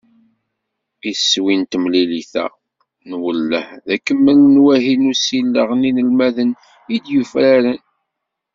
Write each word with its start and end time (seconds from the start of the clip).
Iswi 1.11 1.55
n 1.61 1.63
temlilit-a 1.71 2.45
n 3.07 3.09
uwelleh 3.17 3.67
d 3.85 3.87
akemmel 3.95 4.39
n 4.45 4.61
wahil 4.63 4.99
n 5.03 5.09
usileɣ 5.13 5.69
n 5.75 5.87
yinelmaden 5.87 6.51
i 6.95 6.97
d-yufraren. 7.03 7.81